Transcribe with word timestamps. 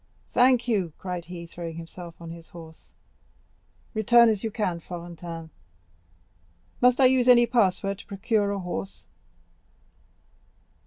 "Thank 0.31 0.67
you!" 0.67 0.93
cried 0.97 1.25
he, 1.25 1.45
throwing 1.45 1.75
himself 1.75 2.15
on 2.19 2.31
his 2.31 2.49
horse. 2.49 2.91
"Return 3.93 4.29
as 4.29 4.39
soon 4.39 4.39
as 4.39 4.43
you 4.43 4.49
can, 4.49 4.79
Florentin. 4.79 5.51
Must 6.81 6.99
I 6.99 7.05
use 7.05 7.27
any 7.27 7.45
password 7.45 7.99
to 7.99 8.07
procure 8.07 8.49
a 8.49 8.57
horse?" 8.57 9.05